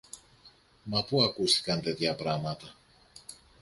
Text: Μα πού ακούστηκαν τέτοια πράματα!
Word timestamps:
Μα 0.83 1.03
πού 1.03 1.23
ακούστηκαν 1.23 1.81
τέτοια 1.81 2.15
πράματα! 2.15 2.75